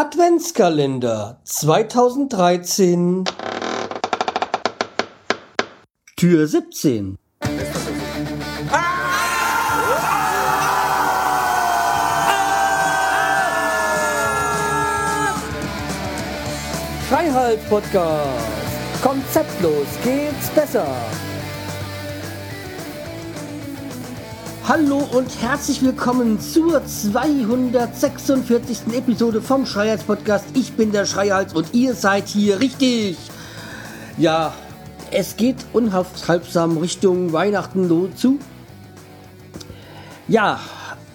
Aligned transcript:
Adventskalender 0.00 1.40
2013 1.42 3.24
Tür 6.16 6.46
17 6.46 7.18
Freiheit 17.08 17.68
Podcast 17.68 19.02
Konzeptlos 19.02 19.88
geht's 20.04 20.48
besser 20.50 20.86
Hallo 24.68 24.98
und 25.12 25.40
herzlich 25.40 25.82
willkommen 25.82 26.38
zur 26.40 26.84
246. 26.84 28.80
Episode 28.92 29.40
vom 29.40 29.64
Schreihals 29.64 30.02
Podcast. 30.02 30.44
Ich 30.52 30.74
bin 30.74 30.92
der 30.92 31.06
Schreihals 31.06 31.54
und 31.54 31.72
ihr 31.72 31.94
seid 31.94 32.28
hier 32.28 32.60
richtig. 32.60 33.16
Ja, 34.18 34.52
es 35.10 35.38
geht 35.38 35.56
unaufhaltsam 35.72 36.76
Richtung 36.76 37.32
Weihnachten 37.32 38.12
zu. 38.14 38.38
Ja, 40.28 40.60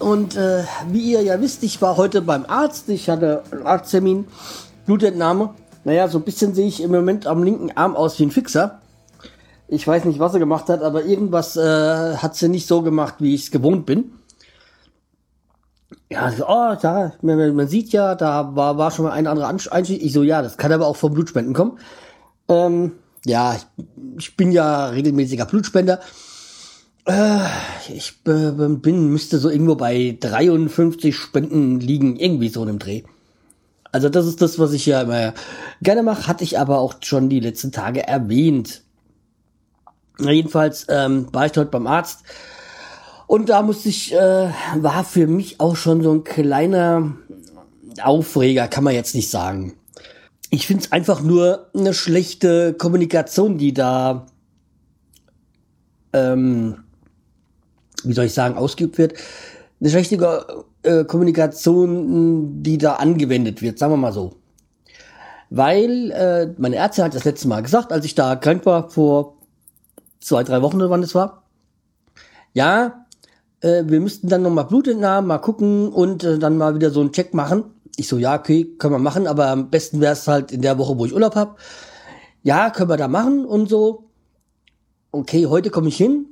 und 0.00 0.34
äh, 0.34 0.64
wie 0.88 1.12
ihr 1.12 1.22
ja 1.22 1.40
wisst, 1.40 1.62
ich 1.62 1.80
war 1.80 1.96
heute 1.96 2.22
beim 2.22 2.46
Arzt. 2.46 2.88
Ich 2.88 3.08
hatte 3.08 3.44
einen 3.52 3.64
Arzttermin, 3.64 4.26
Blutentnahme. 4.84 5.54
Naja, 5.84 6.08
so 6.08 6.18
ein 6.18 6.24
bisschen 6.24 6.56
sehe 6.56 6.66
ich 6.66 6.82
im 6.82 6.90
Moment 6.90 7.28
am 7.28 7.44
linken 7.44 7.70
Arm 7.76 7.94
aus 7.94 8.18
wie 8.18 8.24
ein 8.24 8.32
Fixer. 8.32 8.80
Ich 9.74 9.86
weiß 9.86 10.04
nicht, 10.04 10.20
was 10.20 10.34
er 10.34 10.38
gemacht 10.38 10.68
hat, 10.68 10.82
aber 10.82 11.04
irgendwas 11.04 11.56
äh, 11.56 12.16
hat 12.16 12.36
sie 12.36 12.48
nicht 12.48 12.68
so 12.68 12.82
gemacht, 12.82 13.16
wie 13.18 13.34
ich 13.34 13.44
es 13.44 13.50
gewohnt 13.50 13.86
bin. 13.86 14.12
Ja, 16.10 16.30
so, 16.30 16.46
oh, 16.46 16.76
da, 16.80 17.12
man, 17.22 17.56
man, 17.56 17.66
sieht 17.66 17.90
ja, 17.90 18.14
da 18.14 18.54
war, 18.54 18.78
war 18.78 18.90
schon 18.92 19.06
mal 19.06 19.12
ein 19.12 19.26
anderer 19.26 19.48
Einstieg. 19.48 20.02
Ich 20.02 20.12
so, 20.12 20.22
ja, 20.22 20.42
das 20.42 20.56
kann 20.56 20.70
aber 20.70 20.86
auch 20.86 20.96
vom 20.96 21.12
Blutspenden 21.12 21.54
kommen. 21.54 21.78
Ähm, 22.48 22.92
ja, 23.26 23.56
ich, 23.56 23.66
ich 24.18 24.36
bin 24.36 24.52
ja 24.52 24.90
regelmäßiger 24.90 25.46
Blutspender. 25.46 25.98
Äh, 27.06 27.40
ich 27.92 28.22
bin, 28.22 29.10
müsste 29.10 29.38
so 29.38 29.50
irgendwo 29.50 29.74
bei 29.74 30.16
53 30.20 31.16
Spenden 31.16 31.80
liegen, 31.80 32.16
irgendwie 32.16 32.48
so 32.48 32.62
in 32.62 32.68
einem 32.68 32.78
Dreh. 32.78 33.02
Also 33.90 34.08
das 34.08 34.26
ist 34.26 34.40
das, 34.40 34.58
was 34.58 34.72
ich 34.72 34.86
ja 34.86 35.02
immer 35.02 35.34
gerne 35.82 36.02
mache, 36.02 36.28
hatte 36.28 36.44
ich 36.44 36.58
aber 36.58 36.78
auch 36.78 36.94
schon 37.00 37.28
die 37.28 37.40
letzten 37.40 37.72
Tage 37.72 38.06
erwähnt. 38.06 38.83
Jedenfalls 40.18 40.86
ähm, 40.88 41.26
war 41.32 41.46
ich 41.46 41.52
dort 41.52 41.70
beim 41.70 41.86
Arzt 41.86 42.20
und 43.26 43.48
da 43.48 43.62
musste 43.62 43.88
ich, 43.88 44.12
äh, 44.12 44.50
war 44.76 45.04
für 45.04 45.26
mich 45.26 45.60
auch 45.60 45.76
schon 45.76 46.02
so 46.02 46.12
ein 46.12 46.24
kleiner 46.24 47.16
Aufreger, 48.02 48.68
kann 48.68 48.84
man 48.84 48.94
jetzt 48.94 49.14
nicht 49.14 49.30
sagen. 49.30 49.74
Ich 50.50 50.66
finde 50.66 50.84
es 50.84 50.92
einfach 50.92 51.20
nur 51.20 51.70
eine 51.74 51.94
schlechte 51.94 52.74
Kommunikation, 52.74 53.58
die 53.58 53.72
da, 53.72 54.26
ähm, 56.12 56.84
wie 58.04 58.12
soll 58.12 58.26
ich 58.26 58.34
sagen, 58.34 58.56
ausgeübt 58.56 58.98
wird. 58.98 59.14
Eine 59.80 59.90
schlechte 59.90 60.64
äh, 60.82 61.04
Kommunikation, 61.04 62.62
die 62.62 62.78
da 62.78 62.94
angewendet 62.94 63.62
wird, 63.62 63.78
sagen 63.78 63.92
wir 63.92 63.96
mal 63.96 64.12
so. 64.12 64.34
Weil 65.50 66.10
äh, 66.12 66.54
meine 66.58 66.76
Ärzte 66.76 67.04
hat 67.04 67.14
das 67.14 67.24
letzte 67.24 67.48
Mal 67.48 67.62
gesagt, 67.62 67.92
als 67.92 68.04
ich 68.04 68.14
da 68.14 68.36
krank 68.36 68.64
war 68.66 68.90
vor 68.90 69.38
zwei, 70.24 70.42
drei 70.42 70.62
Wochen 70.62 70.76
oder 70.76 70.90
wann 70.90 71.02
es 71.02 71.14
war. 71.14 71.44
Ja, 72.54 73.06
äh, 73.60 73.84
wir 73.86 74.00
müssten 74.00 74.28
dann 74.28 74.42
nochmal 74.42 74.64
Blut 74.64 74.88
entnahmen, 74.88 75.28
mal 75.28 75.38
gucken 75.38 75.88
und 75.88 76.24
äh, 76.24 76.38
dann 76.38 76.56
mal 76.56 76.74
wieder 76.74 76.90
so 76.90 77.00
einen 77.00 77.12
Check 77.12 77.34
machen. 77.34 77.64
Ich 77.96 78.08
so, 78.08 78.18
ja, 78.18 78.34
okay, 78.38 78.64
können 78.78 78.94
wir 78.94 78.98
machen, 78.98 79.26
aber 79.26 79.48
am 79.48 79.70
besten 79.70 80.00
wäre 80.00 80.14
es 80.14 80.26
halt 80.26 80.50
in 80.50 80.62
der 80.62 80.78
Woche, 80.78 80.98
wo 80.98 81.04
ich 81.06 81.14
Urlaub 81.14 81.36
hab. 81.36 81.58
Ja, 82.42 82.70
können 82.70 82.90
wir 82.90 82.96
da 82.96 83.08
machen 83.08 83.44
und 83.44 83.68
so. 83.68 84.10
Okay, 85.12 85.46
heute 85.46 85.70
komme 85.70 85.88
ich 85.88 85.96
hin. 85.96 86.26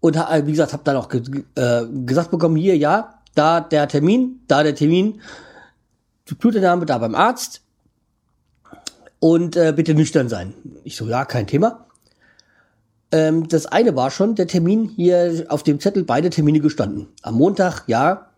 Und 0.00 0.16
äh, 0.16 0.46
wie 0.46 0.52
gesagt, 0.52 0.72
habe 0.72 0.84
dann 0.84 0.96
auch 0.96 1.08
ge 1.08 1.22
äh, 1.54 1.86
gesagt 2.04 2.30
bekommen, 2.30 2.56
hier, 2.56 2.76
ja, 2.76 3.20
da 3.34 3.60
der 3.60 3.88
Termin, 3.88 4.40
da 4.48 4.62
der 4.62 4.74
Termin, 4.74 5.20
Blutentnahme 6.38 6.86
da 6.86 6.98
beim 6.98 7.14
Arzt. 7.14 7.62
Und 9.20 9.56
äh, 9.56 9.72
bitte 9.74 9.94
nüchtern 9.94 10.28
sein. 10.28 10.54
Ich 10.84 10.96
so, 10.96 11.08
ja, 11.08 11.24
kein 11.24 11.46
Thema. 11.46 11.87
Ähm, 13.10 13.48
das 13.48 13.66
eine 13.66 13.96
war 13.96 14.10
schon 14.10 14.34
der 14.34 14.46
Termin 14.46 14.84
hier 14.84 15.46
auf 15.48 15.62
dem 15.62 15.80
Zettel, 15.80 16.04
beide 16.04 16.30
Termine 16.30 16.60
gestanden. 16.60 17.08
Am 17.22 17.34
Montag, 17.34 17.84
ja, 17.86 18.30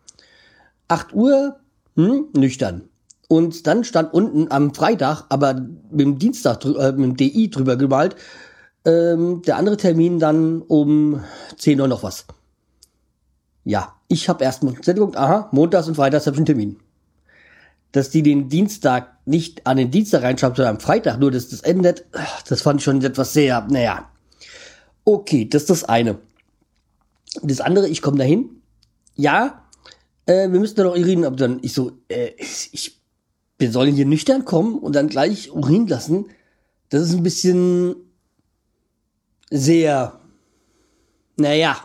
8 0.88 1.12
Uhr, 1.14 1.56
hm, 1.96 2.28
nüchtern. 2.36 2.88
Und 3.28 3.66
dann 3.66 3.84
stand 3.84 4.12
unten 4.12 4.50
am 4.50 4.74
Freitag, 4.74 5.24
aber 5.28 5.54
mit 5.54 6.00
dem 6.00 6.18
Dienstag, 6.18 6.64
äh, 6.64 6.92
mit 6.92 7.04
dem 7.04 7.16
DI 7.16 7.50
drüber 7.50 7.76
gemalt, 7.76 8.16
ähm, 8.84 9.42
der 9.42 9.56
andere 9.56 9.76
Termin 9.76 10.18
dann 10.18 10.62
um 10.62 11.22
10 11.56 11.80
Uhr 11.80 11.88
noch 11.88 12.02
was. 12.02 12.26
Ja, 13.64 13.94
ich 14.08 14.28
habe 14.28 14.42
erst 14.42 14.62
mal 14.62 14.74
Zettel 14.74 14.94
geguckt, 14.94 15.16
aha, 15.16 15.48
montags 15.52 15.86
und 15.86 15.94
freitags 15.94 16.26
habe 16.26 16.34
ich 16.34 16.38
einen 16.38 16.46
Termin. 16.46 16.80
Dass 17.92 18.10
die 18.10 18.22
den 18.22 18.48
Dienstag 18.48 19.16
nicht 19.26 19.66
an 19.66 19.76
den 19.76 19.90
Dienstag 19.90 20.22
reinschreibt, 20.22 20.56
sondern 20.56 20.76
am 20.76 20.80
Freitag, 20.80 21.18
nur 21.20 21.30
dass 21.30 21.48
das 21.48 21.60
endet, 21.60 22.06
das 22.48 22.62
fand 22.62 22.80
ich 22.80 22.84
schon 22.84 23.02
etwas 23.02 23.32
sehr, 23.32 23.66
naja, 23.70 24.09
Okay, 25.12 25.44
das 25.48 25.62
ist 25.62 25.70
das 25.70 25.84
eine. 25.84 26.20
Das 27.42 27.60
andere, 27.60 27.88
ich 27.88 28.00
komme 28.00 28.18
dahin. 28.18 28.62
Ja, 29.16 29.64
äh, 30.26 30.48
wir 30.48 30.60
müssen 30.60 30.76
da 30.76 30.84
noch 30.84 30.92
urinieren, 30.92 31.24
aber 31.24 31.34
dann 31.34 31.58
ich 31.62 31.72
so, 31.72 31.92
äh, 32.08 32.30
ich, 32.38 33.00
wir 33.58 33.72
sollen 33.72 33.96
hier 33.96 34.06
nüchtern 34.06 34.44
kommen 34.44 34.78
und 34.78 34.94
dann 34.94 35.08
gleich 35.08 35.50
Urin 35.50 35.88
lassen. 35.88 36.26
Das 36.90 37.02
ist 37.02 37.14
ein 37.14 37.24
bisschen 37.24 37.96
sehr, 39.50 40.20
naja, 41.36 41.76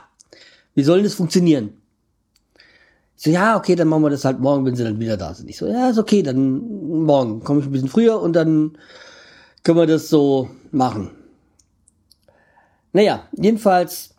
wie 0.76 0.84
soll 0.84 1.02
das 1.02 1.16
funktionieren? 1.16 1.82
Ich 3.18 3.24
so, 3.24 3.32
ja, 3.32 3.58
okay, 3.58 3.76
dann 3.76 3.88
machen 3.88 4.04
wir 4.04 4.12
das 4.12 4.26
halt 4.26 4.40
morgen, 4.40 4.66
wenn 4.66 4.76
sie 4.76 4.84
dann 4.84 5.00
wieder 5.00 5.18
da 5.18 5.34
sind. 5.34 5.50
Ich 5.50 5.58
so, 5.58 5.66
ja, 5.66 5.90
ist 5.90 5.98
okay, 5.98 6.22
dann 6.22 6.60
morgen 7.06 7.44
komme 7.44 7.62
ich 7.62 7.66
ein 7.66 7.72
bisschen 7.72 7.90
früher 7.90 8.22
und 8.22 8.34
dann 8.34 8.78
können 9.64 9.80
wir 9.80 9.88
das 9.88 10.10
so 10.10 10.48
machen. 10.70 11.10
Naja, 12.96 13.28
jedenfalls 13.36 14.12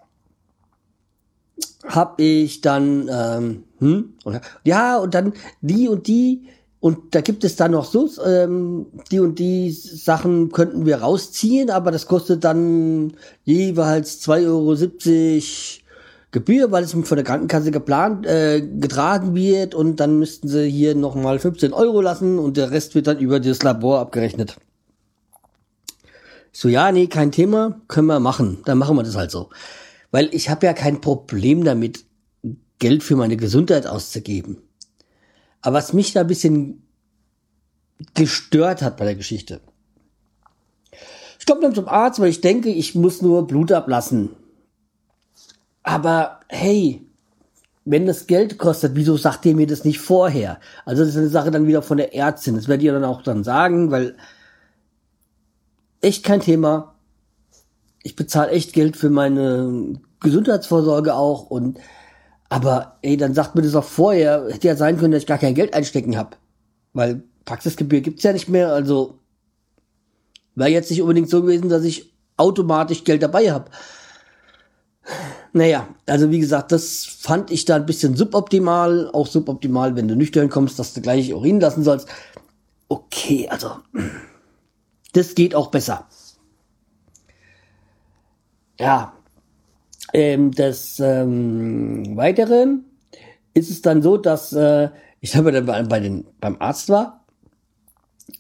habe 1.87 2.23
ich 2.23 2.61
dann, 2.61 3.09
ähm, 3.11 3.65
hm, 3.79 4.15
oder, 4.27 4.43
ja, 4.65 4.99
und 4.99 5.15
dann 5.15 5.33
die 5.63 5.89
und 5.89 6.07
die, 6.09 6.49
und 6.79 7.15
da 7.15 7.23
gibt 7.23 7.43
es 7.45 7.57
dann 7.57 7.71
noch 7.71 7.87
so, 7.87 8.07
ähm, 8.23 8.85
die 9.11 9.21
und 9.21 9.39
die 9.39 9.71
Sachen 9.71 10.53
könnten 10.53 10.85
wir 10.85 10.99
rausziehen, 10.99 11.71
aber 11.71 11.91
das 11.91 12.07
kostet 12.07 12.45
dann 12.45 13.15
jeweils 13.45 14.21
2,70 14.21 14.47
Euro 14.47 14.77
Gebühr, 16.33 16.71
weil 16.71 16.85
es 16.85 16.93
von 16.93 17.17
der 17.17 17.25
Krankenkasse 17.25 17.71
geplant, 17.71 18.27
äh, 18.27 18.61
getragen 18.61 19.35
wird 19.35 19.75
und 19.75 20.01
dann 20.01 20.19
müssten 20.19 20.49
sie 20.49 20.69
hier 20.69 20.95
nochmal 20.95 21.39
15 21.39 21.73
Euro 21.73 22.03
lassen 22.03 22.39
und 22.39 22.59
der 22.59 22.71
Rest 22.71 22.95
wird 22.95 23.07
dann 23.07 23.21
über 23.21 23.41
das 23.41 23.63
Labor 23.63 24.01
abgerechnet. 24.01 24.59
So, 26.59 26.71
ja, 26.71 26.91
nee, 26.91 27.07
kein 27.07 27.33
Thema, 27.33 27.83
können 27.87 28.07
wir 28.07 28.19
machen. 28.19 28.63
Dann 28.65 28.79
machen 28.79 28.97
wir 28.97 29.03
das 29.03 29.15
halt 29.15 29.31
so. 29.31 29.51
Weil 30.11 30.35
ich 30.35 30.49
habe 30.49 30.65
ja 30.65 30.73
kein 30.73 31.03
Problem 31.03 31.65
damit, 31.65 32.07
Geld 32.79 33.03
für 33.03 33.15
meine 33.15 33.37
Gesundheit 33.37 33.87
auszugeben. 33.87 34.63
Aber 35.61 35.77
was 35.77 35.93
mich 35.93 36.15
da 36.15 36.23
ein 36.23 36.29
bisschen 36.29 36.83
gestört 38.15 38.81
hat 38.81 38.97
bei 38.97 39.05
der 39.05 39.17
Geschichte. 39.17 39.61
Ich 41.39 41.45
komme 41.45 41.61
dann 41.61 41.75
zum 41.75 41.89
Arzt, 41.89 42.21
weil 42.21 42.31
ich 42.31 42.41
denke, 42.41 42.71
ich 42.71 42.95
muss 42.95 43.21
nur 43.21 43.47
Blut 43.47 43.71
ablassen. 43.71 44.31
Aber 45.83 46.41
hey, 46.49 47.03
wenn 47.85 48.07
das 48.07 48.27
Geld 48.27 48.57
kostet, 48.57 48.95
wieso 48.95 49.19
sagt 49.19 49.45
ihr 49.45 49.55
mir 49.55 49.67
das 49.67 49.85
nicht 49.85 49.99
vorher? 49.99 50.59
Also 50.87 51.03
das 51.03 51.11
ist 51.11 51.19
eine 51.19 51.29
Sache 51.29 51.51
dann 51.51 51.67
wieder 51.67 51.83
von 51.83 51.99
der 51.99 52.15
Ärztin. 52.15 52.55
Das 52.55 52.67
werdet 52.67 52.85
ihr 52.85 52.95
dann 52.95 53.05
auch 53.05 53.21
dann 53.21 53.45
sagen, 53.45 53.91
weil 53.91 54.17
echt 56.01 56.25
kein 56.25 56.41
Thema. 56.41 56.95
Ich 58.03 58.17
bezahle 58.17 58.51
echt 58.51 58.73
Geld 58.73 58.97
für 58.97 59.11
meine 59.11 60.01
Gesundheitsvorsorge 60.21 61.15
auch 61.15 61.51
und 61.51 61.79
aber 62.49 62.99
ey, 63.03 63.17
dann 63.17 63.35
sagt 63.35 63.55
mir 63.55 63.63
das 63.63 63.75
auch 63.75 63.85
vorher, 63.85 64.47
hätte 64.51 64.69
ja 64.69 64.77
sein 64.77 64.99
können, 64.99 65.13
dass 65.13 65.23
ich 65.23 65.27
gar 65.27 65.39
kein 65.39 65.55
Geld 65.55 65.75
einstecken 65.75 66.17
habe. 66.17 66.37
Weil 66.93 67.23
Praxisgebühr 67.45 68.01
gibt's 68.01 68.23
ja 68.23 68.33
nicht 68.33 68.49
mehr, 68.49 68.73
also 68.73 69.19
wäre 70.55 70.71
jetzt 70.71 70.91
nicht 70.91 71.03
unbedingt 71.03 71.29
so 71.29 71.43
gewesen, 71.43 71.69
dass 71.69 71.85
ich 71.85 72.15
automatisch 72.37 73.05
Geld 73.05 73.23
dabei 73.23 73.51
habe. 73.51 73.71
Naja, 75.53 75.89
also 76.07 76.31
wie 76.31 76.41
gesagt, 76.41 76.73
das 76.73 77.05
fand 77.05 77.51
ich 77.51 77.65
da 77.65 77.77
ein 77.77 77.87
bisschen 77.87 78.17
suboptimal. 78.17 79.09
Auch 79.13 79.27
suboptimal, 79.27 79.97
wenn 79.97 80.09
du 80.09 80.17
nüchtern 80.17 80.51
kommst, 80.51 80.79
dass 80.79 80.95
du 80.95 81.01
gleich 81.01 81.33
Urin 81.33 81.61
lassen 81.61 81.83
sollst. 81.83 82.09
Okay, 82.89 83.49
also 83.49 83.71
das 85.17 85.35
geht 85.35 85.55
auch 85.55 85.71
besser. 85.71 86.07
Ja, 88.79 89.15
ähm, 90.13 90.51
des 90.51 91.01
ähm, 91.01 92.17
Weiteren 92.17 92.85
ist 93.55 93.71
es 93.71 93.81
dann 93.83 94.03
so, 94.03 94.19
dass 94.19 94.53
äh, 94.53 94.91
ich 95.21 95.35
habe 95.35 95.51
dann 95.51 95.89
bei, 95.89 96.01
den, 96.01 96.27
beim 96.41 96.57
Arzt 96.61 96.91
war 96.91 97.25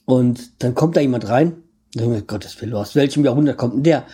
und 0.04 0.62
dann 0.62 0.74
kommt 0.74 0.96
da 0.96 1.00
jemand 1.00 1.28
rein. 1.28 1.62
Und 1.94 2.02
ich 2.02 2.08
mir, 2.08 2.22
Gottes 2.22 2.60
Willen, 2.60 2.74
aus 2.74 2.94
welchem 2.94 3.24
Jahrhundert 3.24 3.56
kommt 3.56 3.74
denn 3.74 3.82
der? 3.82 4.04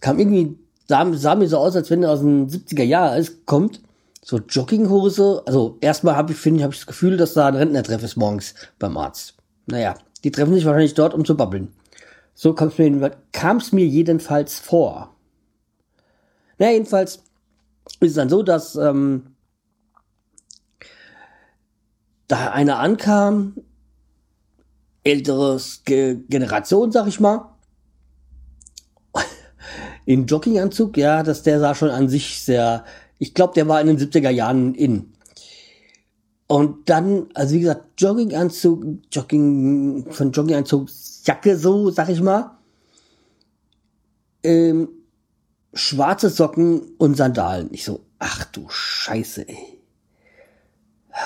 Kam 0.00 0.18
irgendwie, 0.18 0.58
sah, 0.86 1.10
sah 1.14 1.34
mir 1.34 1.48
so 1.48 1.56
aus, 1.56 1.74
als 1.74 1.90
wenn 1.90 2.02
er 2.02 2.10
aus 2.10 2.20
den 2.20 2.48
70er 2.48 2.82
Jahren 2.82 3.26
kommt. 3.46 3.80
So 4.22 4.36
Jogginghose. 4.36 5.42
Also 5.46 5.78
erstmal 5.80 6.16
habe 6.16 6.32
ich, 6.32 6.44
ich, 6.44 6.62
habe 6.62 6.74
ich 6.74 6.80
das 6.80 6.86
Gefühl, 6.86 7.16
dass 7.16 7.32
da 7.32 7.48
ein 7.48 7.56
Rentnertreff 7.56 8.02
ist 8.02 8.16
morgens 8.16 8.54
beim 8.78 8.98
Arzt. 8.98 9.34
Naja, 9.66 9.94
die 10.24 10.30
treffen 10.30 10.52
sich 10.52 10.66
wahrscheinlich 10.66 10.94
dort, 10.94 11.14
um 11.14 11.24
zu 11.24 11.36
babbeln. 11.36 11.68
So 12.42 12.54
kam 12.54 13.58
es 13.58 13.72
mir, 13.72 13.84
jedenfalls 13.84 14.58
vor. 14.58 15.14
Naja, 16.56 16.72
jedenfalls 16.72 17.22
ist 18.00 18.08
es 18.08 18.14
dann 18.14 18.30
so, 18.30 18.42
dass 18.42 18.76
ähm, 18.76 19.34
da 22.28 22.50
einer 22.52 22.78
ankam, 22.78 23.56
älteres 25.04 25.82
Ge 25.84 26.20
Generation, 26.30 26.90
sag 26.92 27.08
ich 27.08 27.20
mal, 27.20 27.58
in 30.06 30.24
Jogginganzug, 30.24 30.96
ja, 30.96 31.22
dass 31.22 31.42
der 31.42 31.60
sah 31.60 31.74
schon 31.74 31.90
an 31.90 32.08
sich 32.08 32.42
sehr, 32.42 32.86
ich 33.18 33.34
glaube, 33.34 33.52
der 33.52 33.68
war 33.68 33.82
in 33.82 33.86
den 33.86 33.98
70er 33.98 34.30
Jahren 34.30 34.74
in. 34.74 35.09
Und 36.50 36.88
dann, 36.90 37.28
also 37.34 37.54
wie 37.54 37.60
gesagt, 37.60 37.84
Jogginganzug, 37.96 38.84
Jogging, 39.12 40.04
von 40.10 40.32
Jogginganzug, 40.32 40.88
Jacke 41.24 41.56
so, 41.56 41.90
sag 41.90 42.08
ich 42.08 42.20
mal. 42.20 42.58
Ähm, 44.42 44.88
schwarze 45.72 46.28
Socken 46.28 46.96
und 46.98 47.16
Sandalen. 47.16 47.68
Ich 47.70 47.84
so, 47.84 48.00
ach 48.18 48.46
du 48.46 48.68
Scheiße, 48.68 49.48
ey. 49.48 49.80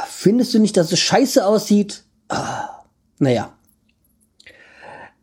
Findest 0.09 0.53
du 0.53 0.59
nicht, 0.59 0.77
dass 0.77 0.93
es 0.93 1.01
scheiße 1.01 1.47
aussieht? 1.47 2.05
Ah, 2.29 2.85
naja. 3.19 3.57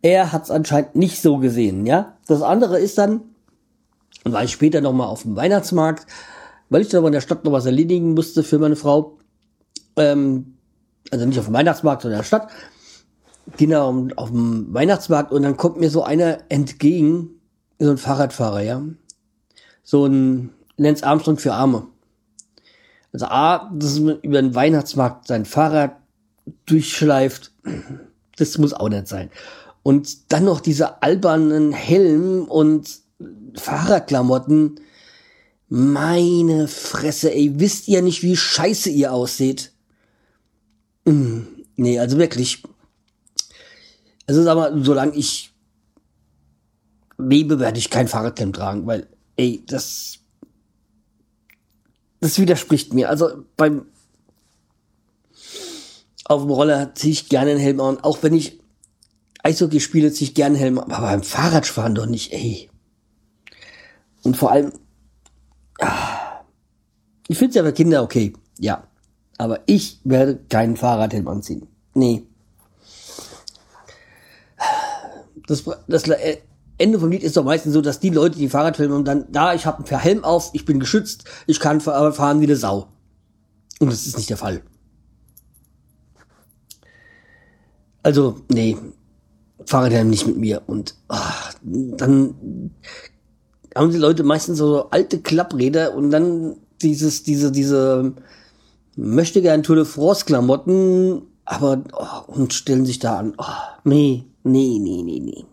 Er 0.01 0.31
hat's 0.31 0.49
anscheinend 0.49 0.95
nicht 0.95 1.21
so 1.21 1.37
gesehen, 1.37 1.85
ja. 1.85 2.17
Das 2.25 2.41
andere 2.41 2.79
ist 2.79 2.97
dann, 2.97 3.21
war 4.23 4.43
ich 4.43 4.51
später 4.51 4.81
nochmal 4.81 5.09
auf 5.09 5.21
dem 5.21 5.35
Weihnachtsmarkt, 5.35 6.07
weil 6.69 6.81
ich 6.81 6.87
dann 6.87 6.97
aber 6.97 7.09
in 7.09 7.13
der 7.13 7.21
Stadt 7.21 7.45
noch 7.45 7.51
was 7.51 7.67
erledigen 7.67 8.15
musste 8.15 8.41
für 8.41 8.57
meine 8.57 8.75
Frau. 8.75 9.19
Ähm, 9.95 10.57
also 11.11 11.25
nicht 11.25 11.39
auf 11.39 11.45
dem 11.45 11.53
Weihnachtsmarkt, 11.53 12.01
sondern 12.01 12.19
in 12.19 12.21
der 12.21 12.27
Stadt. 12.27 12.49
Genau, 13.57 14.07
auf 14.15 14.29
dem 14.29 14.73
Weihnachtsmarkt 14.73 15.31
und 15.31 15.43
dann 15.43 15.57
kommt 15.57 15.77
mir 15.77 15.89
so 15.89 16.03
einer 16.03 16.39
entgegen, 16.49 17.41
so 17.79 17.89
ein 17.89 17.97
Fahrradfahrer, 17.97 18.61
ja. 18.61 18.81
So 19.83 20.05
ein 20.05 20.51
Lance 20.77 21.05
Armstrong 21.05 21.37
für 21.37 21.53
Arme. 21.53 21.87
Also 23.11 23.25
A, 23.25 23.71
man 23.71 24.19
über 24.21 24.41
den 24.41 24.55
Weihnachtsmarkt 24.55 25.27
sein 25.27 25.45
Fahrrad 25.45 25.97
durchschleift, 26.65 27.51
das 28.37 28.57
muss 28.57 28.73
auch 28.73 28.89
nicht 28.89 29.07
sein. 29.07 29.31
Und 29.83 30.31
dann 30.31 30.45
noch 30.45 30.61
diese 30.61 31.01
albernen 31.01 31.71
Helm 31.73 32.45
und 32.45 33.01
Fahrradklamotten. 33.55 34.79
Meine 35.67 36.67
Fresse, 36.67 37.33
ey, 37.33 37.59
wisst 37.59 37.87
ihr 37.87 38.01
nicht, 38.01 38.23
wie 38.23 38.37
scheiße 38.37 38.89
ihr 38.89 39.13
ausseht? 39.13 39.71
Mm, 41.05 41.41
nee, 41.75 41.99
also 41.99 42.17
wirklich. 42.17 42.63
Also 44.27 44.43
sag 44.43 44.55
mal, 44.55 44.83
solange 44.83 45.15
ich 45.15 45.53
lebe, 47.17 47.59
werde 47.59 47.79
ich 47.79 47.89
kein 47.89 48.07
Fahrradhelm 48.07 48.53
tragen, 48.53 48.87
weil, 48.87 49.07
ey, 49.35 49.63
das 49.65 50.19
das 52.21 52.37
widerspricht 52.37 52.93
mir. 52.93 53.09
Also 53.09 53.43
beim 53.57 53.87
auf 56.25 56.43
dem 56.43 56.51
Roller 56.51 56.95
ziehe 56.95 57.11
ich 57.11 57.27
gerne 57.27 57.51
einen 57.51 57.59
Helm 57.59 57.81
an, 57.81 57.99
auch 57.99 58.23
wenn 58.23 58.33
ich 58.33 58.61
Eishockey 59.43 59.79
spiele, 59.79 60.13
ziehe 60.13 60.29
ich 60.29 60.35
gerne 60.35 60.55
einen 60.55 60.63
Helm 60.63 60.79
an, 60.79 60.91
aber 60.91 61.07
beim 61.07 61.23
Fahrradfahren 61.23 61.95
doch 61.95 62.05
nicht, 62.05 62.31
ey. 62.31 62.69
Und 64.23 64.37
vor 64.37 64.51
allem, 64.51 64.71
ah, 65.79 66.43
ich 67.27 67.37
finde 67.37 67.49
es 67.49 67.55
ja 67.55 67.63
für 67.63 67.73
Kinder 67.73 68.03
okay, 68.03 68.33
ja. 68.59 68.87
Aber 69.41 69.61
ich 69.65 69.99
werde 70.03 70.37
keinen 70.49 70.77
Fahrradhelm 70.77 71.27
anziehen. 71.27 71.65
Nee. 71.95 72.27
Das, 75.47 75.63
das, 75.87 76.07
äh, 76.07 76.37
Ende 76.77 76.99
vom 76.99 77.09
Lied 77.09 77.23
ist 77.23 77.37
doch 77.37 77.43
meistens 77.43 77.73
so, 77.73 77.81
dass 77.81 77.99
die 77.99 78.11
Leute, 78.11 78.37
die 78.37 78.49
Fahrrad 78.49 78.77
filmen 78.77 78.93
und 78.93 79.05
dann, 79.05 79.31
da, 79.31 79.55
ich 79.55 79.65
habe 79.65 79.83
einen 79.83 79.99
Helm 79.99 80.23
auf, 80.23 80.51
ich 80.53 80.63
bin 80.65 80.79
geschützt, 80.79 81.23
ich 81.47 81.59
kann 81.59 81.81
fahren 81.81 82.39
wie 82.39 82.43
eine 82.43 82.55
Sau. 82.55 82.89
Und 83.79 83.91
das 83.91 84.05
ist 84.05 84.15
nicht 84.15 84.29
der 84.29 84.37
Fall. 84.37 84.61
Also, 88.03 88.41
nee, 88.47 88.77
Fahrradhelm 89.65 90.11
nicht 90.11 90.27
mit 90.27 90.37
mir. 90.37 90.61
Und 90.67 90.93
ach, 91.07 91.55
dann 91.63 92.75
haben 93.75 93.89
die 93.91 93.97
Leute 93.97 94.21
meistens 94.21 94.59
so 94.59 94.91
alte 94.91 95.19
Klappräder 95.19 95.95
und 95.95 96.11
dann 96.11 96.57
dieses, 96.79 97.23
diese, 97.23 97.51
diese 97.51 98.13
möchte 98.95 99.41
gern 99.41 99.63
Tour 99.63 99.77
de 99.77 99.85
France 99.85 100.25
Klamotten, 100.25 101.23
aber 101.45 101.83
oh, 101.93 102.31
und 102.31 102.53
stellen 102.53 102.85
sich 102.85 102.99
da 102.99 103.19
an. 103.19 103.33
Oh, 103.37 103.43
nee, 103.83 104.25
nee, 104.43 104.77
nee, 104.79 105.01
nee, 105.03 105.19
nee. 105.19 105.45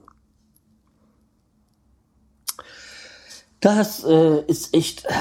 Das 3.60 4.04
äh, 4.04 4.42
ist 4.46 4.74
echt, 4.74 5.04
äh, 5.06 5.12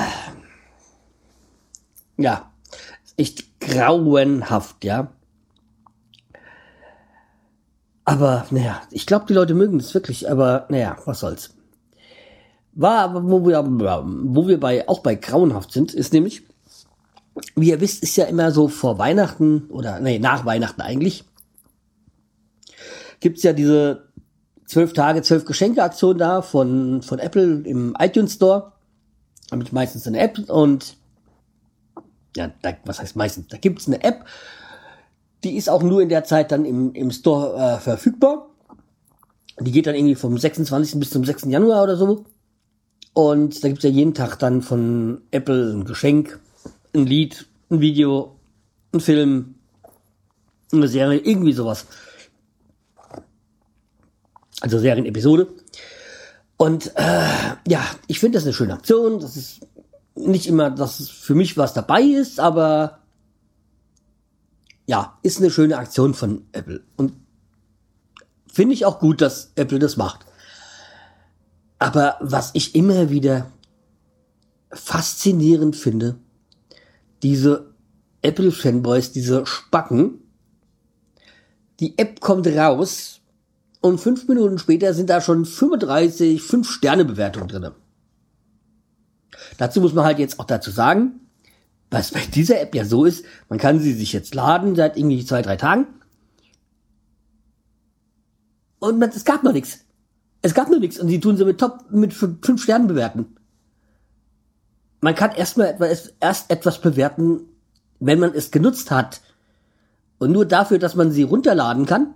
ja, 2.18 2.52
echt 3.16 3.60
grauenhaft, 3.60 4.84
ja. 4.84 5.12
Aber, 8.06 8.46
naja, 8.52 8.82
ich 8.92 9.06
glaube, 9.06 9.26
die 9.28 9.34
Leute 9.34 9.54
mögen 9.54 9.80
das 9.80 9.94
wirklich, 9.94 10.30
aber, 10.30 10.66
naja, 10.70 10.98
was 11.06 11.20
soll's. 11.20 11.56
War 12.74 13.28
wo 13.28 13.46
wir, 13.46 13.66
wo 13.66 14.48
wir 14.48 14.60
bei, 14.60 14.88
auch 14.88 15.00
bei 15.00 15.16
grauenhaft 15.16 15.72
sind, 15.72 15.94
ist 15.94 16.14
nämlich, 16.14 16.44
wie 17.58 17.70
ihr 17.70 17.82
wisst, 17.82 18.04
ist 18.04 18.16
ja 18.16 18.26
immer 18.26 18.52
so 18.52 18.68
vor 18.68 19.00
Weihnachten 19.00 19.68
oder, 19.70 20.00
nee, 20.00 20.20
nach 20.20 20.46
Weihnachten 20.46 20.82
eigentlich, 20.82 21.24
gibt's 23.20 23.44
ja 23.44 23.52
diese 23.52 24.10
zwölf 24.66 24.94
Tage, 24.94 25.24
zwölf 25.24 25.44
Geschenke-Aktion 25.46 26.18
da 26.18 26.42
von, 26.42 27.02
von 27.02 27.20
Apple 27.20 27.64
im 27.66 27.96
iTunes 28.00 28.34
Store. 28.34 28.74
Habe 29.52 29.64
ich 29.64 29.72
meistens 29.72 30.06
eine 30.06 30.20
App 30.20 30.38
und 30.50 30.98
ja, 32.36 32.52
da, 32.62 32.74
was 32.86 33.00
heißt 33.00 33.16
meistens? 33.16 33.48
Da 33.48 33.58
gibt's 33.58 33.88
eine 33.88 34.04
App, 34.04 34.26
die 35.44 35.56
ist 35.56 35.70
auch 35.70 35.82
nur 35.82 36.02
in 36.02 36.10
der 36.10 36.26
Zeit 36.26 36.52
dann 36.52 36.64
im, 36.64 36.94
im 36.94 37.10
Store 37.10 37.58
äh, 37.58 37.80
verfügbar. 37.80 38.50
Die 39.60 39.72
geht 39.72 39.88
dann 39.88 39.96
irgendwie 39.96 40.16
vom 40.16 40.38
26. 40.38 41.00
bis 41.00 41.10
zum 41.10 41.24
6. 41.24 41.46
Januar 41.46 41.84
oder 41.84 41.96
so. 41.96 42.26
Und 43.14 43.64
da 43.64 43.70
gibt's 43.70 43.84
ja 43.84 43.90
jeden 43.90 44.14
Tag 44.14 44.38
dann 44.38 44.62
von 44.62 45.22
Apple 45.32 45.74
ein 45.74 45.86
Geschenk, 45.86 46.40
ein 46.98 47.06
Lied, 47.06 47.46
ein 47.70 47.80
Video, 47.80 48.40
ein 48.94 49.00
Film, 49.00 49.56
eine 50.72 50.88
Serie, 50.88 51.20
irgendwie 51.20 51.54
sowas 51.54 51.86
also 54.62 54.80
Serienepisode. 54.80 55.48
Und 56.58 56.92
äh, 56.96 57.56
ja, 57.68 57.86
ich 58.08 58.20
finde 58.20 58.38
das 58.38 58.46
eine 58.46 58.54
schöne 58.54 58.74
Aktion. 58.74 59.20
Das 59.20 59.38
ist 59.38 59.60
nicht 60.16 60.48
immer, 60.48 60.72
dass 60.72 61.10
für 61.10 61.36
mich 61.36 61.58
was 61.58 61.74
dabei 61.74 62.02
ist, 62.02 62.40
aber 62.40 63.00
ja, 64.88 65.20
ist 65.22 65.40
eine 65.40 65.52
schöne 65.52 65.78
Aktion 65.78 66.14
von 66.14 66.48
Apple. 66.54 66.84
Und 66.96 67.14
finde 68.52 68.74
ich 68.74 68.86
auch 68.86 69.00
gut, 69.00 69.22
dass 69.22 69.52
Apple 69.56 69.80
das 69.80 69.98
macht. 69.98 70.26
Aber 71.78 72.18
was 72.22 72.52
ich 72.54 72.74
immer 72.74 73.12
wieder 73.12 73.52
faszinierend 74.72 75.76
finde, 75.76 76.18
diese 77.24 77.74
Apple-Fanboys, 78.22 79.12
diese 79.12 79.46
Spacken, 79.46 80.22
die 81.80 81.98
App 81.98 82.20
kommt 82.20 82.48
raus 82.48 83.22
und 83.82 84.00
fünf 84.00 84.28
Minuten 84.28 84.58
später 84.58 84.94
sind 84.94 85.10
da 85.10 85.22
schon 85.22 85.46
35 85.46 86.42
Fünf-Sterne-Bewertungen 86.42 87.48
drinne. 87.48 87.76
Dazu 89.58 89.82
muss 89.82 89.94
man 89.94 90.06
halt 90.06 90.20
jetzt 90.20 90.40
auch 90.40 90.46
dazu 90.46 90.72
sagen, 90.72 91.20
was 91.90 92.12
bei 92.12 92.22
dieser 92.34 92.60
App 92.60 92.76
ja 92.76 92.86
so 92.86 93.06
ist, 93.06 93.24
man 93.50 93.60
kann 93.60 93.80
sie 93.80 93.94
sich 93.94 94.12
jetzt 94.14 94.36
laden 94.36 94.76
seit 94.76 94.98
irgendwie 94.98 95.24
zwei, 95.26 95.42
drei 95.42 95.56
Tagen. 95.56 95.88
Und 98.80 99.02
es 99.02 99.26
gab 99.26 99.44
noch 99.44 99.54
nichts. 99.54 99.86
Es 100.42 100.54
gab 100.54 100.70
noch 100.70 100.80
nichts 100.80 101.00
und 101.00 101.08
sie 101.08 101.20
tun 101.20 101.38
sie 101.38 101.46
mit 101.46 101.60
Top, 101.60 101.86
mit 101.90 102.14
fünf 102.14 102.62
Sternen 102.62 102.88
bewerten. 102.88 103.37
Man 105.02 105.16
kann 105.16 105.32
erstmal 105.32 105.68
etwas, 105.68 106.14
erst 106.20 106.52
etwas 106.52 106.82
bewerten, 106.82 107.42
wenn 108.00 108.20
man 108.20 108.34
es 108.34 108.52
genutzt 108.52 108.92
hat. 108.92 109.22
Und 110.18 110.32
nur 110.32 110.46
dafür, 110.46 110.80
dass 110.80 110.96
man 110.96 111.12
sie 111.12 111.24
runterladen 111.24 111.86
kann, 111.86 112.14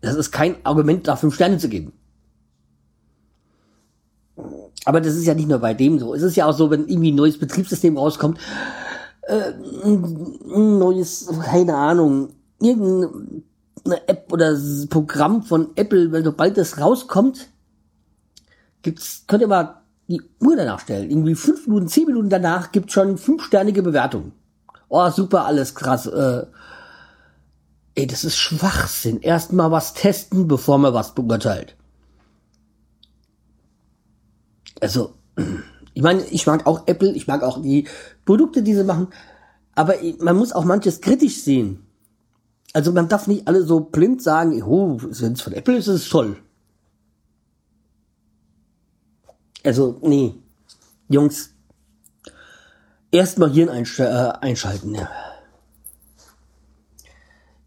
das 0.00 0.14
ist 0.14 0.30
kein 0.30 0.64
Argument, 0.64 1.08
da 1.08 1.16
fünf 1.16 1.34
Sterne 1.34 1.58
zu 1.58 1.68
geben. 1.68 1.92
Aber 4.84 5.00
das 5.00 5.16
ist 5.16 5.26
ja 5.26 5.34
nicht 5.34 5.48
nur 5.48 5.58
bei 5.58 5.74
dem 5.74 5.98
so. 5.98 6.14
Es 6.14 6.22
ist 6.22 6.36
ja 6.36 6.46
auch 6.46 6.52
so, 6.52 6.70
wenn 6.70 6.86
irgendwie 6.86 7.10
ein 7.10 7.16
neues 7.16 7.38
Betriebssystem 7.38 7.98
rauskommt, 7.98 8.38
äh, 9.22 9.52
ein 9.82 10.78
neues, 10.78 11.28
keine 11.42 11.74
Ahnung, 11.74 12.34
irgendeine 12.60 13.42
App 14.06 14.32
oder 14.32 14.56
Programm 14.88 15.42
von 15.42 15.70
Apple, 15.74 16.12
weil 16.12 16.22
sobald 16.22 16.56
das 16.56 16.78
rauskommt, 16.78 17.48
gibt's, 18.82 19.24
könnt 19.26 19.42
ihr 19.42 19.48
mal 19.48 19.82
die 20.08 20.22
Uhr 20.40 20.56
danach 20.56 20.80
stellen. 20.80 21.10
Irgendwie 21.10 21.34
fünf 21.34 21.66
Minuten, 21.66 21.88
zehn 21.88 22.06
Minuten 22.06 22.28
danach 22.28 22.72
gibt's 22.72 22.92
schon 22.92 23.18
fünfsternige 23.18 23.82
Bewertungen. 23.82 24.32
Oh, 24.88 25.10
super, 25.10 25.46
alles 25.46 25.74
krass. 25.74 26.06
Äh, 26.06 26.46
ey, 27.94 28.06
das 28.06 28.24
ist 28.24 28.36
Schwachsinn. 28.36 29.20
Erstmal 29.20 29.70
was 29.70 29.94
testen, 29.94 30.46
bevor 30.46 30.78
man 30.78 30.94
was 30.94 31.14
beurteilt. 31.14 31.76
Also, 34.80 35.14
ich 35.94 36.02
meine, 36.02 36.24
ich 36.26 36.46
mag 36.46 36.66
auch 36.66 36.86
Apple, 36.86 37.12
ich 37.12 37.26
mag 37.26 37.42
auch 37.42 37.60
die 37.60 37.88
Produkte, 38.24 38.62
die 38.62 38.74
sie 38.74 38.84
machen, 38.84 39.08
aber 39.74 39.94
man 40.20 40.36
muss 40.36 40.52
auch 40.52 40.64
manches 40.64 41.00
kritisch 41.00 41.42
sehen. 41.42 41.86
Also 42.72 42.92
man 42.92 43.08
darf 43.08 43.26
nicht 43.26 43.48
alle 43.48 43.62
so 43.62 43.80
blind 43.80 44.22
sagen, 44.22 44.62
oh, 44.62 44.98
wenn 45.00 45.32
es 45.32 45.40
von 45.40 45.52
Apple 45.54 45.76
ist, 45.76 45.88
ist 45.88 46.02
es 46.02 46.08
toll. 46.08 46.36
Also, 49.66 49.98
nee. 50.00 50.32
Jungs, 51.08 51.50
erstmal 53.10 53.50
Hirn 53.50 53.68
einsch 53.68 53.98
äh, 53.98 54.04
einschalten. 54.40 54.94
Ja. 54.94 55.08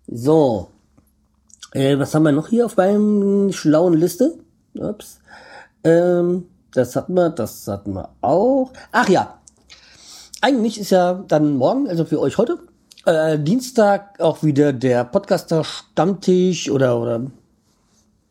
So. 0.07 0.69
Äh, 1.73 1.99
was 1.99 2.15
haben 2.15 2.23
wir 2.23 2.31
noch 2.31 2.47
hier 2.47 2.65
auf 2.65 2.77
meinem 2.77 3.51
schlauen 3.51 3.95
Liste? 3.95 4.39
Ups. 4.75 5.19
Ähm, 5.83 6.45
das 6.71 6.95
hatten 6.95 7.15
wir, 7.15 7.31
das 7.31 7.67
hatten 7.67 7.93
wir 7.93 8.09
auch. 8.21 8.71
Ach 8.93 9.09
ja. 9.09 9.37
Eigentlich 10.39 10.79
ist 10.79 10.91
ja 10.91 11.21
dann 11.27 11.57
morgen, 11.57 11.89
also 11.89 12.05
für 12.05 12.21
euch 12.21 12.37
heute, 12.37 12.59
äh, 13.05 13.37
Dienstag 13.37 14.21
auch 14.21 14.41
wieder 14.41 14.71
der 14.71 15.03
Podcaster 15.03 15.65
Stammtisch 15.65 16.71
oder, 16.71 16.97
oder 16.97 17.23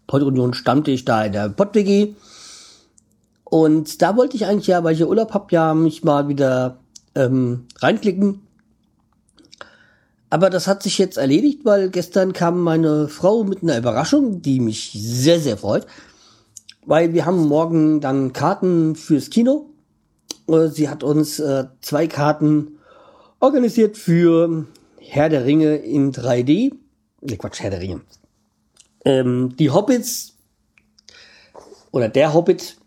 Pod 0.06 0.22
Union 0.22 0.54
Stammtisch 0.54 1.04
da 1.04 1.25
in 1.25 1.32
der 1.32 1.50
PodWG. 1.50 2.14
Und 3.50 4.02
da 4.02 4.16
wollte 4.16 4.36
ich 4.36 4.46
eigentlich 4.46 4.66
ja, 4.66 4.84
weil 4.84 4.92
ich 4.92 5.00
ja 5.00 5.06
Urlaub 5.06 5.32
hab, 5.32 5.52
ja 5.52 5.72
mich 5.72 6.04
mal 6.04 6.28
wieder 6.28 6.80
ähm, 7.14 7.66
reinklicken. 7.78 8.42
Aber 10.30 10.50
das 10.50 10.66
hat 10.66 10.82
sich 10.82 10.98
jetzt 10.98 11.16
erledigt, 11.16 11.64
weil 11.64 11.88
gestern 11.88 12.34
kam 12.34 12.60
meine 12.60 13.08
Frau 13.08 13.44
mit 13.44 13.62
einer 13.62 13.78
Überraschung, 13.78 14.42
die 14.42 14.60
mich 14.60 14.92
sehr, 14.92 15.40
sehr 15.40 15.56
freut. 15.56 15.86
Weil 16.84 17.14
wir 17.14 17.24
haben 17.24 17.46
morgen 17.46 18.00
dann 18.00 18.34
Karten 18.34 18.94
fürs 18.94 19.30
Kino. 19.30 19.70
Äh, 20.46 20.68
sie 20.68 20.90
hat 20.90 21.02
uns 21.02 21.38
äh, 21.38 21.64
zwei 21.80 22.06
Karten 22.06 22.78
organisiert 23.40 23.96
für 23.96 24.66
Herr 24.98 25.30
der 25.30 25.46
Ringe 25.46 25.76
in 25.76 26.12
3D. 26.12 26.72
Ne, 27.22 27.36
Quatsch, 27.38 27.60
Herr 27.60 27.70
der 27.70 27.80
Ringe. 27.80 28.02
Ähm, 29.06 29.56
die 29.58 29.70
Hobbits 29.70 30.34
oder 31.90 32.10
der 32.10 32.34
Hobbit 32.34 32.77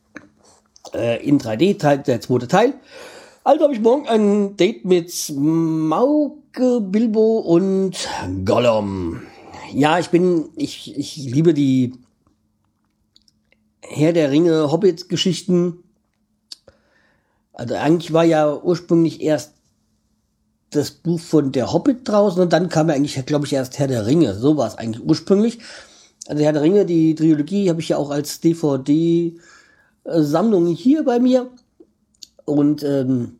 äh, 0.93 1.25
in 1.25 1.39
3D, 1.39 1.77
Teil, 1.77 1.99
der 1.99 2.21
zweite 2.21 2.47
Teil. 2.47 2.73
Also 3.43 3.63
habe 3.63 3.73
ich 3.73 3.81
morgen 3.81 4.07
ein 4.07 4.55
Date 4.55 4.85
mit 4.85 5.11
Mauke, 5.35 6.79
Bilbo 6.81 7.39
und 7.39 7.93
Gollum. 8.45 9.21
Ja, 9.73 9.97
ich 9.97 10.09
bin, 10.09 10.49
ich, 10.55 10.97
ich 10.97 11.17
liebe 11.17 11.53
die 11.53 11.93
Herr 13.81 14.13
der 14.13 14.31
Ringe 14.31 14.71
Hobbit-Geschichten. 14.71 15.83
Also 17.53 17.75
eigentlich 17.75 18.13
war 18.13 18.23
ja 18.23 18.55
ursprünglich 18.55 19.21
erst 19.21 19.53
das 20.69 20.91
Buch 20.91 21.19
von 21.19 21.51
der 21.51 21.73
Hobbit 21.73 22.07
draußen 22.07 22.41
und 22.41 22.53
dann 22.53 22.69
kam 22.69 22.89
ja 22.89 22.95
eigentlich, 22.95 23.25
glaube 23.25 23.45
ich, 23.45 23.53
erst 23.53 23.77
Herr 23.79 23.87
der 23.87 24.05
Ringe. 24.05 24.35
So 24.35 24.55
war 24.55 24.67
es 24.67 24.75
eigentlich 24.75 25.03
ursprünglich. 25.03 25.59
Also 26.27 26.43
Herr 26.43 26.53
der 26.53 26.61
Ringe, 26.61 26.85
die 26.85 27.15
Trilogie 27.15 27.69
habe 27.69 27.81
ich 27.81 27.89
ja 27.89 27.97
auch 27.97 28.09
als 28.09 28.39
DVD 28.39 29.35
Sammlung 30.05 30.67
hier 30.67 31.03
bei 31.03 31.19
mir. 31.19 31.49
Und 32.45 32.83
ähm, 32.83 33.39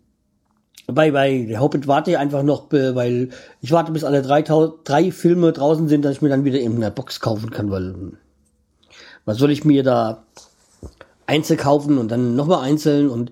bei, 0.87 1.11
bei 1.11 1.45
der 1.47 1.61
Hobbit 1.61 1.87
warte 1.87 2.11
ich 2.11 2.17
einfach 2.17 2.43
noch, 2.43 2.71
weil 2.71 3.29
ich 3.61 3.71
warte 3.71 3.91
bis 3.91 4.03
alle 4.03 4.21
drei, 4.21 4.41
drei 4.41 5.11
Filme 5.11 5.51
draußen 5.51 5.87
sind, 5.87 6.03
dass 6.03 6.17
ich 6.17 6.21
mir 6.21 6.29
dann 6.29 6.45
wieder 6.45 6.59
in 6.59 6.75
einer 6.75 6.91
Box 6.91 7.19
kaufen 7.19 7.49
kann, 7.49 7.71
weil 7.71 8.13
was 9.25 9.37
soll 9.37 9.51
ich 9.51 9.63
mir 9.65 9.83
da 9.83 10.23
einzeln 11.27 11.59
kaufen 11.59 11.97
und 11.97 12.09
dann 12.09 12.35
nochmal 12.35 12.63
einzeln 12.63 13.09
und 13.09 13.31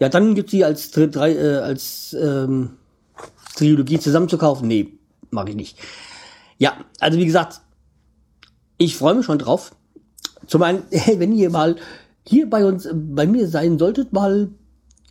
ja, 0.00 0.08
dann 0.08 0.34
gibt's 0.34 0.50
die 0.50 0.64
als 0.64 0.90
drei, 0.90 1.34
äh, 1.34 1.56
als 1.56 2.14
ähm, 2.20 2.76
Trilogie 3.56 3.98
zusammen 3.98 4.28
zu 4.28 4.38
kaufen. 4.38 4.68
Nee, 4.68 4.92
mag 5.30 5.48
ich 5.48 5.56
nicht. 5.56 5.78
Ja, 6.58 6.76
also 7.00 7.18
wie 7.18 7.26
gesagt, 7.26 7.60
ich 8.76 8.96
freue 8.96 9.14
mich 9.14 9.26
schon 9.26 9.38
drauf. 9.38 9.74
Zum 10.46 10.62
einen, 10.62 10.84
wenn 10.90 11.32
ihr 11.32 11.50
mal 11.50 11.76
hier 12.28 12.48
bei 12.48 12.64
uns, 12.64 12.88
bei 12.92 13.26
mir 13.26 13.48
sein 13.48 13.78
solltet, 13.78 14.12
mal, 14.12 14.50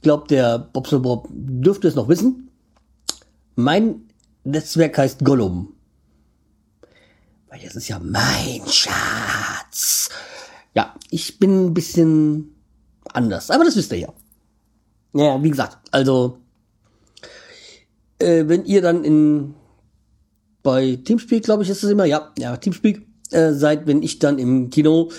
glaubt 0.03 0.29
der 0.29 0.59
Bobson 0.59 1.01
Bob 1.01 1.27
dürfte 1.31 1.87
es 1.87 1.95
noch 1.95 2.09
wissen. 2.09 2.49
Mein 3.55 4.01
Netzwerk 4.43 4.97
heißt 4.97 5.25
Gollum. 5.25 5.73
Weil 7.49 7.59
das 7.63 7.75
ist 7.75 7.87
ja 7.87 7.99
mein 7.99 8.61
Schatz. 8.67 10.09
Ja, 10.75 10.93
ich 11.09 11.39
bin 11.39 11.67
ein 11.67 11.73
bisschen 11.73 12.55
anders, 13.13 13.49
aber 13.49 13.63
das 13.63 13.75
wisst 13.75 13.91
ihr 13.93 13.99
ja. 13.99 14.13
Ja, 15.13 15.41
wie 15.41 15.49
gesagt, 15.49 15.77
also 15.91 16.37
äh, 18.19 18.43
wenn 18.47 18.65
ihr 18.65 18.81
dann 18.83 19.03
in 19.03 19.55
bei 20.61 20.99
Teamspeak, 21.03 21.43
glaube 21.43 21.63
ich, 21.63 21.69
ist 21.69 21.83
es 21.83 21.89
immer, 21.89 22.05
ja, 22.05 22.31
ja, 22.37 22.57
Teamspeak 22.57 23.07
äh, 23.31 23.53
seid, 23.53 23.87
wenn 23.87 24.03
ich 24.03 24.19
dann 24.19 24.37
im 24.37 24.69
Kino 24.69 25.09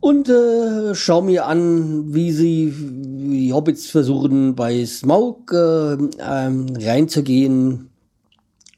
und 0.00 0.28
äh, 0.28 0.94
schau 0.94 1.22
mir 1.22 1.46
an, 1.46 2.14
wie 2.14 2.32
sie 2.32 2.72
die 2.72 3.52
Hobbits 3.52 3.86
versuchen, 3.90 4.54
bei 4.54 4.84
Smaug 4.86 5.52
äh, 5.52 5.94
ähm, 6.20 6.66
reinzugehen. 6.76 7.90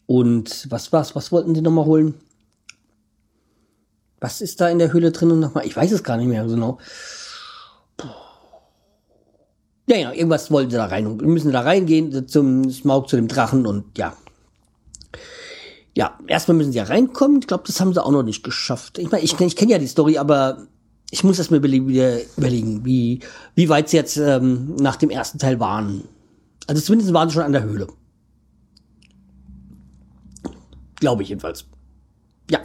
Und 0.07 0.67
was 0.71 0.93
war's? 0.93 1.15
Was 1.15 1.31
wollten 1.31 1.55
sie 1.55 1.63
nochmal 1.63 1.85
holen? 1.85 2.15
Was 4.21 4.41
ist 4.41 4.61
da 4.61 4.69
in 4.69 4.79
der 4.79 4.93
Höhle 4.93 5.13
drin 5.13 5.39
nochmal? 5.39 5.67
Ich 5.67 5.77
weiß 5.77 5.93
es 5.93 6.03
gar 6.03 6.17
nicht 6.17 6.27
mehr 6.27 6.45
genau. 6.45 6.79
Ja, 9.89 9.97
ja, 9.97 10.13
irgendwas 10.13 10.51
wollten 10.51 10.71
sie 10.71 10.77
da 10.77 10.87
rein. 10.87 11.21
Wir 11.21 11.27
müssen 11.27 11.53
da 11.53 11.63
reingehen 11.63 12.29
zum 12.29 12.71
Smaug, 12.71 13.09
zu 13.09 13.17
dem 13.17 13.29
Drachen 13.29 13.67
und 13.67 13.99
ja. 13.99 14.17
Ja, 15.97 16.17
erstmal 16.29 16.57
müssen 16.57 16.73
sie 16.73 16.79
ja 16.79 16.85
reinkommen. 16.85 17.41
Ich 17.41 17.49
glaube, 17.49 17.65
das 17.67 17.81
haben 17.81 17.93
sie 17.93 18.03
auch 18.03 18.13
noch 18.13 18.23
nicht 18.23 18.45
geschafft. 18.45 18.99
Ich 18.99 19.11
meine, 19.11 19.25
ich, 19.25 19.39
ich 19.41 19.57
kenne 19.57 19.73
ja 19.73 19.79
die 19.79 19.89
Story, 19.89 20.17
aber 20.17 20.69
ich 21.11 21.25
muss 21.25 21.51
mir 21.51 21.63
wieder 21.63 22.21
überlegen, 22.37 22.85
wie, 22.85 23.21
wie 23.55 23.69
weit 23.69 23.89
sie 23.89 23.97
jetzt 23.97 24.17
ähm, 24.17 24.77
nach 24.77 24.97
dem 24.97 25.11
ersten 25.11 25.39
Teil 25.39 25.59
waren. 25.59 26.05
Also 26.67 26.81
zumindest 26.83 27.13
waren 27.13 27.29
sie 27.29 27.35
schon 27.35 27.43
an 27.43 27.53
der 27.53 27.65
Höhle. 27.65 27.89
Glaube 31.01 31.23
ich 31.23 31.31
jedenfalls. 31.31 31.65
Ja. 32.51 32.61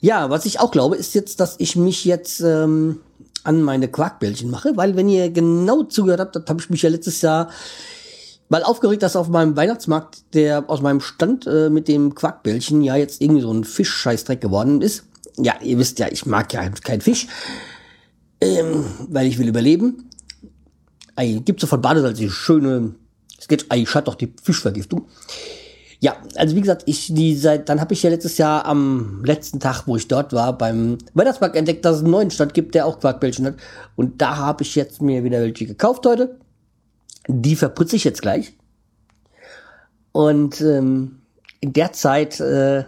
Ja, 0.00 0.30
was 0.30 0.46
ich 0.46 0.60
auch 0.60 0.70
glaube, 0.70 0.96
ist 0.96 1.14
jetzt, 1.14 1.40
dass 1.40 1.56
ich 1.58 1.76
mich 1.76 2.04
jetzt 2.04 2.40
ähm, 2.40 3.00
an 3.44 3.62
meine 3.62 3.88
Quarkbällchen 3.88 4.50
mache, 4.50 4.76
weil 4.76 4.96
wenn 4.96 5.08
ihr 5.08 5.30
genau 5.30 5.82
zugehört 5.82 6.20
habt, 6.20 6.48
habe 6.48 6.60
ich 6.60 6.70
mich 6.70 6.82
ja 6.82 6.88
letztes 6.88 7.20
Jahr 7.20 7.50
mal 8.48 8.62
aufgeregt, 8.62 9.02
dass 9.02 9.16
auf 9.16 9.28
meinem 9.28 9.56
Weihnachtsmarkt, 9.56 10.34
der 10.34 10.64
aus 10.70 10.80
meinem 10.80 11.00
Stand 11.00 11.46
äh, 11.46 11.68
mit 11.68 11.88
dem 11.88 12.14
Quarkbällchen 12.14 12.80
ja 12.80 12.96
jetzt 12.96 13.20
irgendwie 13.20 13.42
so 13.42 13.52
ein 13.52 13.64
Fischscheißdreck 13.64 14.40
geworden 14.40 14.80
ist 14.80 15.07
ja, 15.38 15.54
ihr 15.62 15.78
wisst 15.78 15.98
ja, 15.98 16.08
ich 16.10 16.26
mag 16.26 16.52
ja 16.52 16.68
keinen 16.68 17.00
Fisch, 17.00 17.26
ähm, 18.40 18.84
weil 19.08 19.26
ich 19.26 19.38
will 19.38 19.48
überleben. 19.48 20.10
Ei, 21.16 21.40
gibt 21.44 21.60
so 21.60 21.66
von 21.66 21.80
Badesalz 21.80 22.18
die 22.18 22.30
schöne, 22.30 22.94
es 23.38 23.48
geht, 23.48 23.66
ei, 23.70 23.84
schaut 23.86 24.08
doch 24.08 24.14
die 24.14 24.32
Fischvergiftung. 24.42 25.08
Ja, 26.00 26.16
also 26.36 26.54
wie 26.54 26.60
gesagt, 26.60 26.84
ich 26.86 27.12
die 27.12 27.34
seit 27.34 27.68
dann 27.68 27.80
habe 27.80 27.92
ich 27.92 28.04
ja 28.04 28.10
letztes 28.10 28.38
Jahr 28.38 28.64
am 28.66 29.24
letzten 29.24 29.58
Tag, 29.58 29.82
wo 29.86 29.96
ich 29.96 30.06
dort 30.06 30.32
war, 30.32 30.56
beim 30.56 30.98
Weihnachtsmarkt 31.14 31.56
entdeckt, 31.56 31.84
dass 31.84 31.96
es 31.96 32.02
einen 32.02 32.12
neuen 32.12 32.30
Stand 32.30 32.54
gibt, 32.54 32.76
der 32.76 32.86
auch 32.86 33.00
Quarkbällchen 33.00 33.46
hat. 33.46 33.56
Und 33.96 34.22
da 34.22 34.36
habe 34.36 34.62
ich 34.62 34.76
jetzt 34.76 35.02
mir 35.02 35.24
wieder 35.24 35.40
welche 35.40 35.66
gekauft 35.66 36.06
heute. 36.06 36.38
Die 37.26 37.56
verputze 37.56 37.96
ich 37.96 38.04
jetzt 38.04 38.22
gleich. 38.22 38.52
Und 40.12 40.60
ähm, 40.60 41.22
in 41.60 41.72
der 41.72 41.92
Zeit 41.92 42.38
äh, 42.38 42.84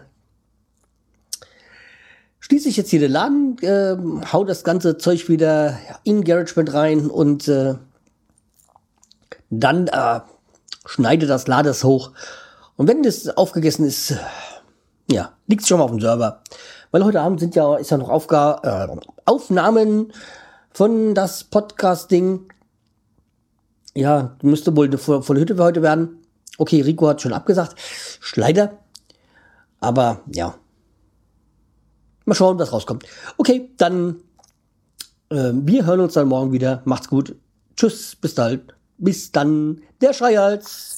schließe 2.50 2.68
ich 2.68 2.76
jetzt 2.76 2.90
hier 2.90 2.98
den 2.98 3.12
Laden, 3.12 3.58
äh, 3.60 3.96
hau 4.32 4.42
das 4.42 4.64
ganze 4.64 4.98
Zeug 4.98 5.28
wieder 5.28 5.78
in 6.02 6.24
GarageBand 6.24 6.74
rein 6.74 7.06
und 7.08 7.46
äh, 7.46 7.76
dann 9.50 9.86
äh, 9.86 10.18
schneide 10.84 11.28
das 11.28 11.46
Lades 11.46 11.84
hoch. 11.84 12.10
Und 12.74 12.88
wenn 12.88 13.04
das 13.04 13.28
aufgegessen 13.28 13.86
ist, 13.86 14.16
ja, 15.08 15.32
liegt 15.46 15.64
schon 15.64 15.78
mal 15.78 15.84
auf 15.84 15.92
dem 15.92 16.00
Server. 16.00 16.42
Weil 16.90 17.04
heute 17.04 17.20
Abend 17.20 17.38
sind 17.38 17.54
ja, 17.54 17.76
ist 17.76 17.92
ja 17.92 17.98
noch 17.98 18.08
Aufga 18.08 18.88
äh, 18.90 18.96
Aufnahmen 19.26 20.12
von 20.72 21.14
das 21.14 21.44
Podcasting. 21.44 22.52
Ja, 23.94 24.36
müsste 24.42 24.74
wohl 24.76 24.86
eine 24.86 24.98
volle 24.98 25.38
Hütte 25.38 25.54
für 25.54 25.62
heute 25.62 25.82
werden. 25.82 26.18
Okay, 26.58 26.80
Rico 26.80 27.06
hat 27.06 27.22
schon 27.22 27.32
abgesagt. 27.32 27.76
Leider. 28.34 28.72
Aber 29.78 30.22
ja. 30.34 30.56
Mal 32.24 32.34
schauen, 32.34 32.58
was 32.58 32.72
rauskommt. 32.72 33.04
Okay, 33.38 33.70
dann 33.76 34.16
äh, 35.30 35.52
wir 35.54 35.86
hören 35.86 36.00
uns 36.00 36.14
dann 36.14 36.28
morgen 36.28 36.52
wieder. 36.52 36.82
Macht's 36.84 37.08
gut. 37.08 37.36
Tschüss, 37.76 38.16
bis 38.16 38.34
dann. 38.34 38.62
Bis 38.98 39.32
dann. 39.32 39.80
Der 40.00 40.12
Schreihals. 40.12 40.96